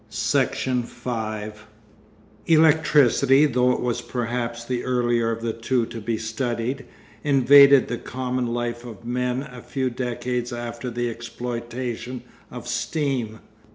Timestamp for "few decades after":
9.61-10.89